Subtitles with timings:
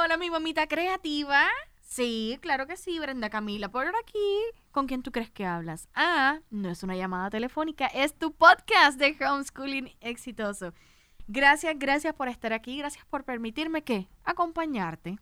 [0.00, 1.46] Hola, mi mamita creativa.
[1.82, 4.40] Sí, claro que sí, Brenda Camila, por aquí.
[4.70, 5.88] ¿Con quién tú crees que hablas?
[5.94, 10.72] Ah, no es una llamada telefónica, es tu podcast de homeschooling exitoso.
[11.26, 15.18] Gracias, gracias por estar aquí, gracias por permitirme que acompañarte.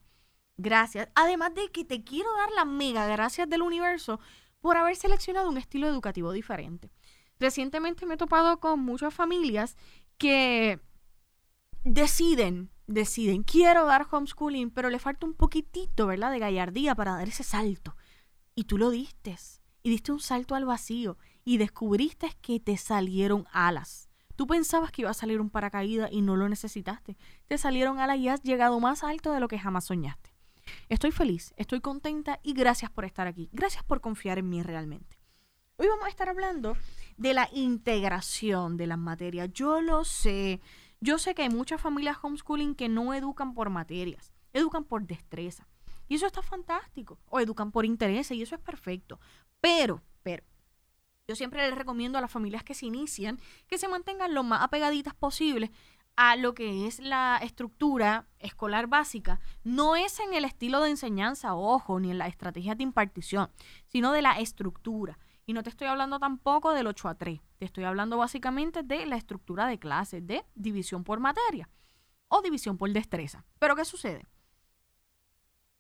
[0.57, 1.09] Gracias.
[1.17, 4.21] Además de que te quiero dar la mega gracias del universo
[4.61, 6.91] por haber seleccionado un estilo educativo diferente.
[7.41, 9.77] Recientemente me he topado con muchas familias
[10.17, 10.79] que
[11.83, 17.29] deciden, deciden, quiero dar homeschooling, pero le falta un poquitito, ¿verdad?, de gallardía para dar
[17.29, 17.97] ese salto.
[18.55, 19.37] Y tú lo diste,
[19.83, 24.09] y diste un salto al vacío, y descubriste que te salieron alas.
[24.37, 27.17] Tú pensabas que iba a salir un paracaídas y no lo necesitaste.
[27.47, 30.35] Te salieron alas y has llegado más alto de lo que jamás soñaste.
[30.89, 33.51] Estoy feliz, estoy contenta y gracias por estar aquí.
[33.53, 35.19] Gracias por confiar en mí realmente.
[35.77, 36.77] Hoy vamos a estar hablando
[37.17, 39.51] de la integración de las materias.
[39.53, 40.61] Yo lo sé,
[41.01, 45.67] yo sé que hay muchas familias homeschooling que no educan por materias, educan por destreza.
[46.09, 47.19] Y eso está fantástico.
[47.29, 49.21] O educan por interés y eso es perfecto.
[49.61, 50.43] Pero, pero,
[51.29, 54.63] yo siempre les recomiendo a las familias que se inician que se mantengan lo más
[54.63, 55.71] apegaditas posibles
[56.17, 59.41] a lo que es la estructura escolar básica.
[59.63, 63.49] No es en el estilo de enseñanza, ojo, ni en la estrategia de impartición,
[63.87, 65.19] sino de la estructura.
[65.51, 67.41] Y no te estoy hablando tampoco del 8 a 3.
[67.59, 71.69] Te estoy hablando básicamente de la estructura de clases, de división por materia
[72.29, 73.45] o división por destreza.
[73.59, 74.29] Pero ¿qué sucede?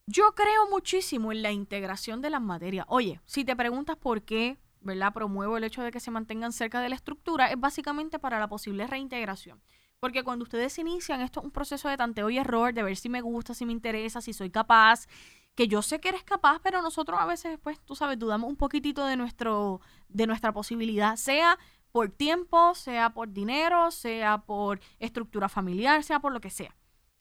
[0.06, 2.84] Yo creo muchísimo en la integración de las materias.
[2.88, 5.12] Oye, si te preguntas por qué, ¿verdad?
[5.12, 8.48] Promuevo el hecho de que se mantengan cerca de la estructura, es básicamente para la
[8.48, 9.62] posible reintegración.
[10.00, 13.08] Porque cuando ustedes inician, esto es un proceso de tanteo y error, de ver si
[13.08, 15.06] me gusta, si me interesa, si soy capaz,
[15.54, 18.56] que yo sé que eres capaz, pero nosotros a veces, pues, tú sabes, dudamos un
[18.56, 21.58] poquitito de, nuestro, de nuestra posibilidad, sea
[21.92, 26.76] por tiempo, sea por dinero, sea por estructura familiar, sea por lo que sea.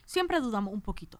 [0.05, 1.19] Siempre dudamos un poquito.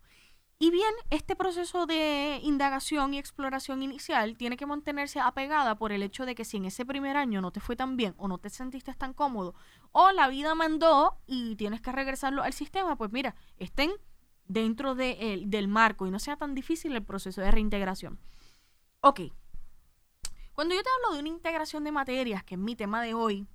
[0.62, 6.04] Y bien, este proceso de indagación y exploración inicial tiene que mantenerse apegada por el
[6.04, 8.40] hecho de que si en ese primer año no te fue tan bien o no
[8.40, 9.56] te sentiste tan cómodo
[9.94, 13.92] o la vida mandó y tienes que regresarlo al sistema, pues mira, estén
[14.50, 18.20] dentro de del marco y no sea tan difícil el proceso de reintegración.
[19.00, 19.22] Ok,
[20.60, 23.48] cuando yo te hablo de una integración de materias, que es mi tema de hoy,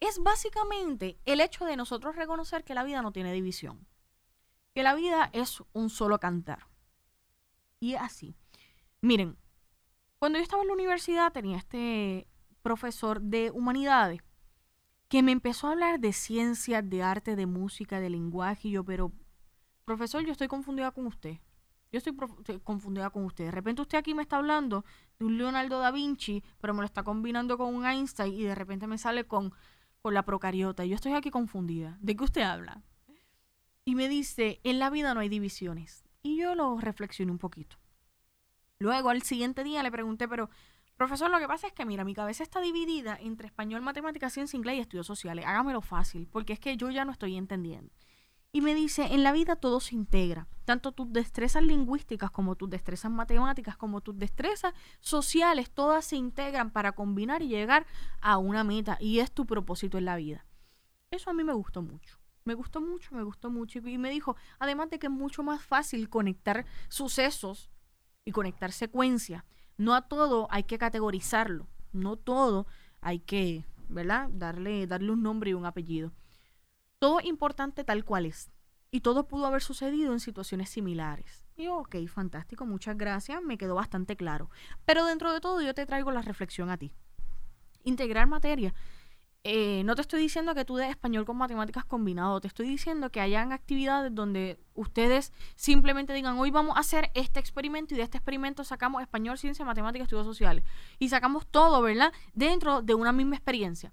[0.00, 3.86] es básicamente el hecho de nosotros reconocer que la vida no tiene división,
[4.72, 6.66] que la vida es un solo cantar.
[7.78, 8.34] Y así.
[9.02, 9.36] Miren,
[10.18, 12.26] cuando yo estaba en la universidad tenía este
[12.62, 14.22] profesor de humanidades
[15.08, 18.84] que me empezó a hablar de ciencias, de arte, de música, de lenguaje, y yo,
[18.84, 19.12] pero
[19.86, 21.38] profesor, yo estoy confundida con usted.
[21.92, 22.14] Yo estoy,
[22.62, 23.46] confundida con usted.
[23.46, 24.84] De repente usted aquí me está hablando
[25.18, 28.54] de un Leonardo da Vinci, pero me lo está combinando con un Einstein y de
[28.54, 29.54] repente me sale con,
[30.02, 30.84] con la procariota.
[30.84, 31.96] Yo estoy aquí confundida.
[32.00, 32.82] ¿De qué usted habla?
[33.84, 36.04] Y me dice, en la vida no hay divisiones.
[36.22, 37.76] Y yo lo reflexioné un poquito.
[38.80, 40.50] Luego, al siguiente día le pregunté, pero,
[40.96, 44.56] profesor, lo que pasa es que, mira, mi cabeza está dividida entre español, matemáticas, ciencia,
[44.56, 45.46] inglés y estudios sociales.
[45.46, 47.94] Hágamelo fácil, porque es que yo ya no estoy entendiendo.
[48.56, 52.70] Y me dice, en la vida todo se integra, tanto tus destrezas lingüísticas como tus
[52.70, 57.84] destrezas matemáticas, como tus destrezas sociales, todas se integran para combinar y llegar
[58.22, 58.96] a una meta.
[58.98, 60.46] Y es tu propósito en la vida.
[61.10, 62.18] Eso a mí me gustó mucho.
[62.46, 63.78] Me gustó mucho, me gustó mucho.
[63.78, 67.70] Y me dijo, además de que es mucho más fácil conectar sucesos
[68.24, 69.44] y conectar secuencias.
[69.76, 71.68] No a todo hay que categorizarlo.
[71.92, 72.66] No todo
[73.02, 74.30] hay que, ¿verdad?
[74.32, 76.14] Darle, darle un nombre y un apellido.
[76.98, 78.50] Todo importante tal cual es.
[78.90, 81.44] Y todo pudo haber sucedido en situaciones similares.
[81.56, 84.50] Y yo, ok, fantástico, muchas gracias, me quedó bastante claro.
[84.84, 86.92] Pero dentro de todo yo te traigo la reflexión a ti.
[87.84, 88.74] Integrar materia.
[89.44, 93.10] Eh, no te estoy diciendo que tú des español con matemáticas combinado, te estoy diciendo
[93.10, 98.02] que hayan actividades donde ustedes simplemente digan, hoy vamos a hacer este experimento y de
[98.02, 100.64] este experimento sacamos español, ciencia, matemáticas, estudios sociales.
[100.98, 102.12] Y sacamos todo, ¿verdad?
[102.34, 103.92] Dentro de una misma experiencia.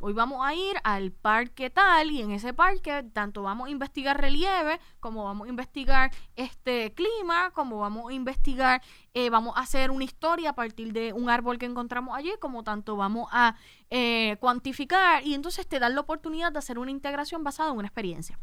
[0.00, 4.20] Hoy vamos a ir al parque tal y en ese parque tanto vamos a investigar
[4.20, 8.80] relieve como vamos a investigar este clima, como vamos a investigar,
[9.12, 12.62] eh, vamos a hacer una historia a partir de un árbol que encontramos allí, como
[12.62, 13.56] tanto vamos a
[13.90, 17.88] eh, cuantificar y entonces te dan la oportunidad de hacer una integración basada en una
[17.88, 18.38] experiencia.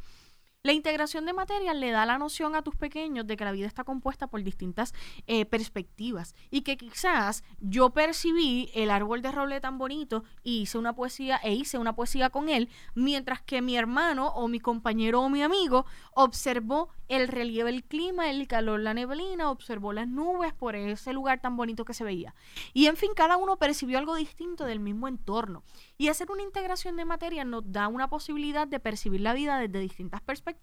[0.66, 3.68] La integración de materias le da la noción a tus pequeños de que la vida
[3.68, 4.96] está compuesta por distintas
[5.28, 10.80] eh, perspectivas y que quizás yo percibí el árbol de roble tan bonito y hice
[10.80, 15.22] una poesía e hice una poesía con él, mientras que mi hermano o mi compañero
[15.22, 15.86] o mi amigo
[16.16, 21.42] observó el relieve, el clima, el calor, la neblina, observó las nubes por ese lugar
[21.42, 22.34] tan bonito que se veía.
[22.74, 25.62] Y en fin, cada uno percibió algo distinto del mismo entorno.
[26.00, 29.80] Y hacer una integración de materia nos da una posibilidad de percibir la vida desde
[29.80, 30.55] distintas perspectivas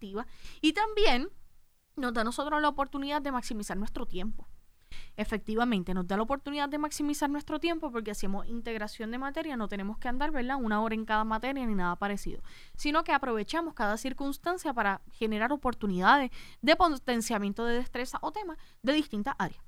[0.60, 1.28] y también
[1.96, 4.48] nos da a nosotros la oportunidad de maximizar nuestro tiempo.
[5.16, 9.68] Efectivamente, nos da la oportunidad de maximizar nuestro tiempo porque hacemos integración de materia, no
[9.68, 10.56] tenemos que andar, ¿verdad?
[10.60, 12.42] Una hora en cada materia ni nada parecido,
[12.76, 16.30] sino que aprovechamos cada circunstancia para generar oportunidades
[16.60, 19.62] de potenciamiento de destreza o temas de distintas áreas.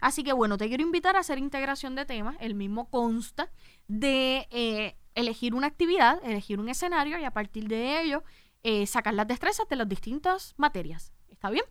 [0.00, 2.36] Así que bueno, te quiero invitar a hacer integración de temas.
[2.40, 3.50] El mismo consta
[3.86, 8.22] de eh, elegir una actividad, elegir un escenario y a partir de ello
[8.62, 11.12] eh, sacar las destrezas de las distintas materias.
[11.28, 11.64] ¿Está bien?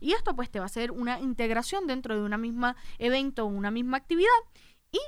[0.00, 3.70] Y esto pues te va a hacer una integración dentro de una misma evento una
[3.70, 4.28] misma actividad
[4.90, 4.98] y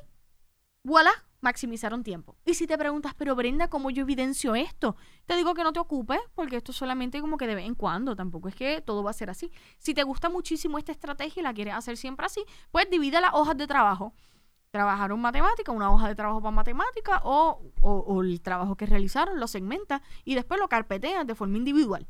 [0.84, 1.10] voilà,
[1.40, 2.36] maximizaron tiempo.
[2.44, 4.96] Y si te preguntas, pero Brenda, ¿cómo yo evidencio esto?
[5.26, 7.74] Te digo que no te ocupes porque esto es solamente como que de vez en
[7.74, 9.50] cuando, tampoco es que todo va a ser así.
[9.78, 13.32] Si te gusta muchísimo esta estrategia y la quieres hacer siempre así, pues divide las
[13.34, 14.14] hojas de trabajo.
[14.74, 19.46] Trabajaron matemática, una hoja de trabajo para matemática o, o el trabajo que realizaron, lo
[19.46, 22.08] segmenta y después lo carpeteas de forma individual.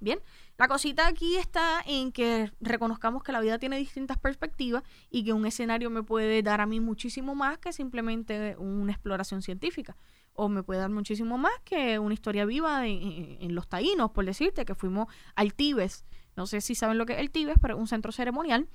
[0.00, 0.18] Bien,
[0.56, 5.34] la cosita aquí está en que reconozcamos que la vida tiene distintas perspectivas y que
[5.34, 9.98] un escenario me puede dar a mí muchísimo más que simplemente una exploración científica.
[10.32, 14.64] O me puede dar muchísimo más que una historia viva en, los taínos, por decirte,
[14.64, 16.06] que fuimos al Tibes.
[16.34, 18.68] No sé si saben lo que es el Tibes, pero es un centro ceremonial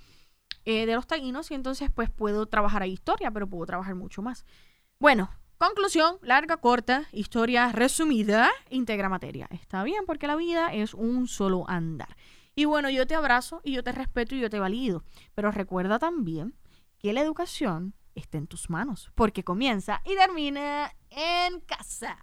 [0.65, 4.21] eh, de los taínos y entonces pues puedo trabajar ahí historia, pero puedo trabajar mucho
[4.21, 4.45] más.
[4.99, 9.47] Bueno, Conclusión, larga, corta, historia resumida, integra materia.
[9.51, 12.17] Está bien porque la vida es un solo andar.
[12.55, 15.05] Y bueno, yo te abrazo y yo te respeto y yo te valido.
[15.33, 16.55] Pero recuerda también
[16.97, 22.17] que la educación está en tus manos porque comienza y termina en casa.